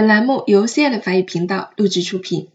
[0.00, 2.48] 本栏目由 C 的法语频道录制出品，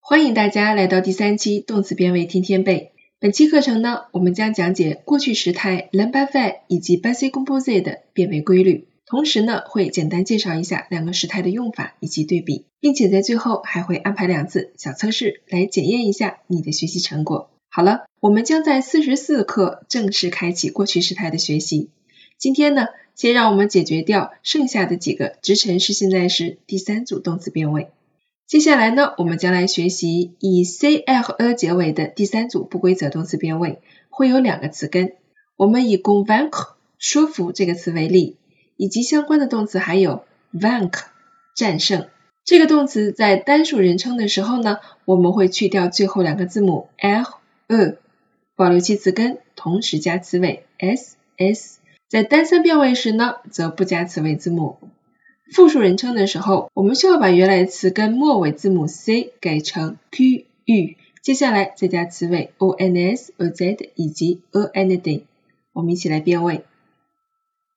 [0.00, 2.90] 欢迎大家来到第三期动词变位天天背。
[3.20, 17.50] 本期课程呢，我们将讲解过去时态 l a m b a f a 以及 passé composé 的变位规律，同时呢，会简单介绍一下两个时态的用法以及对比，并且在最后还会安排两次小测试来检验一下你的学习成果。
[17.68, 21.90] 好了，我们将在四十四课正式开启过去时态的学习。
[22.36, 22.88] 今天呢，
[23.20, 27.88] 先让我们解决掉剩下的几个直陈式现在时第三组动词变位。
[28.46, 35.12] 接下来呢，我们将来学习以 c l e 结尾的第三组不规则动词变位，会有两个词根。
[35.58, 38.38] 我们以 convinc 说服这个词为例，
[38.78, 40.24] 以及相关的动词还有
[40.54, 41.02] vanc
[41.54, 42.08] 战胜。
[42.46, 47.24] 这个动词在单数人称的时候呢，我们会去掉最后两个字母 l、
[47.68, 47.98] e，
[48.56, 51.79] 保留其词根，同时加词尾 s、s。
[52.10, 54.80] 在单三变位时呢，则不加词尾字母。
[55.54, 65.24] 复数人称的时候，我们需要把原来词根末尾字母 c 改成 q、u，接下来再加词尾 o n s、o z 以及 a n d。
[65.72, 66.64] 我们一起来变位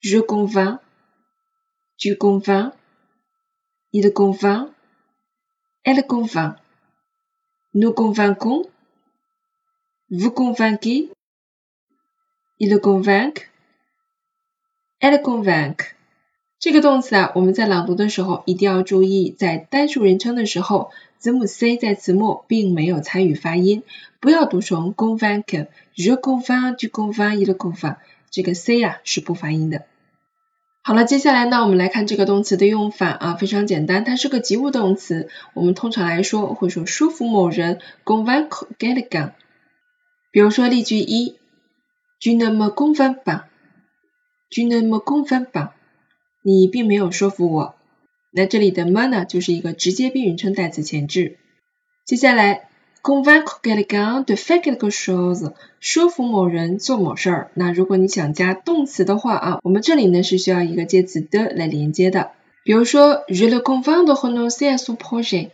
[0.00, 12.78] ：je convainc，tu convainc，il convainc，elle convainc，nous convainquons，vous convainquez，il convainc。
[12.80, 13.51] Elle convainc
[16.60, 23.82] 这个动词啊，我们在朗读的时候一定要注意，在单数人称的时候，字母 c 在词末并没有参与发音，
[24.20, 25.66] 不要读成 convainc。
[25.96, 27.96] Je convainc, tu convainc, il convainc，
[28.30, 29.86] 这个 c 啊是不发音的。
[30.84, 35.28] 好了，接下来呢，我们来看这个动词的用法啊，非常简单，它是个及物动词。
[35.54, 39.32] 我们通常来说会说说服某人，convaincre quelqu'un。
[40.30, 41.38] 比如说例句一
[42.20, 43.42] ，Tu ne me convaincs。
[44.54, 45.70] Tu ne me convaincs pas，
[46.42, 47.74] 你并没有说服我。
[48.30, 51.38] 那这里的 mana，就是一个直接宾语称代词前置。
[52.04, 52.68] 接下来
[53.02, 57.50] ，convaincre quelqu'un de faire quelque chose，说服某人做某事儿。
[57.54, 62.32] 那如果你想加动词的话啊，我们这里呢是需要一个介词的来连接的。
[62.62, 65.48] 比如说，je le convainc de renoncer à son projet。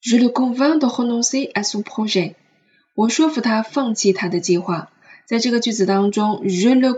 [0.00, 2.34] je le convainc de renoncer à son projet。
[2.96, 4.90] 我说服他放弃他的计划。
[5.30, 6.92] 在这个句子当中，je le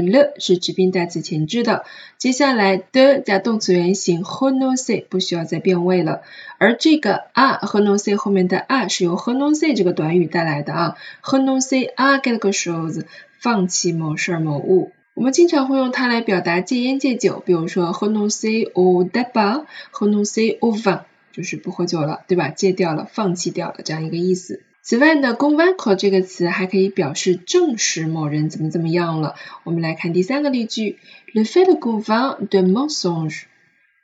[0.00, 1.84] le 是指宾代词前置的，
[2.16, 6.22] 接下来的加动词原形 renoncer 不需要再变位了，
[6.56, 13.04] 而这个 a 和 n o s e 后面的 a 是由 renoncer 这个短语带来的啊，renoncer à quelque chose
[13.38, 21.00] 放弃某事某物，我们经常会用它来表达戒烟戒酒，比如说 renoncer au tabac，renoncer au vin
[21.32, 22.48] 就是不喝酒了，对吧？
[22.48, 24.62] 戒掉了，放弃掉了这样一个意思。
[24.86, 29.34] 此外呢，convaincre 这个词还可以表示证实某人怎么怎么样了。
[29.64, 31.00] 我们来看第三个例句
[31.34, 33.46] ：Le fait de convaincre de mensonge。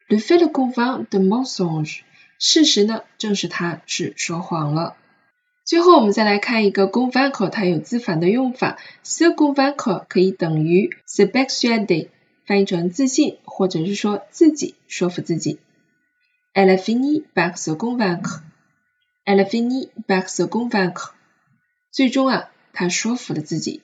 [0.08, 2.00] Le fait convainc de mensonge，
[2.40, 4.96] 事实呢证实他是说谎了。
[5.64, 12.08] 最后我们再来看一个 convaincre，它有自反的用法，se convaincre 可以等于 se persuader，
[12.44, 15.60] 翻译成自信或者是说自己说服自己。
[16.54, 18.40] Elle a fini par se convaincre。
[19.24, 21.10] Elle finit par se convaincre。
[21.92, 23.82] 最终啊，她说服了自己。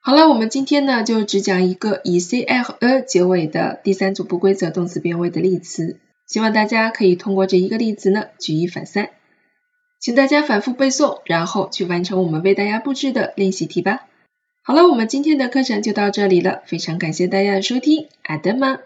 [0.00, 6.00] 好了，我们今天呢就只讲一个以 c l e 结尾的第三组不规则动词变位的例词。
[6.26, 9.10] 希望大家可以通过这一个例子呢举一反三。
[10.00, 14.08] 请大家反复背诵，然后去完成我们为大家布置的练习题吧。
[14.64, 18.78] 好了，我们今天的课程就到这里了，非常感谢大家的收听，阿德玛。